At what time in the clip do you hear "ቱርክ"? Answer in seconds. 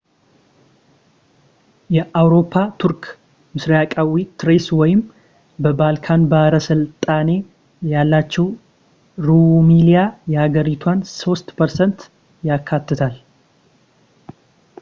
2.81-3.03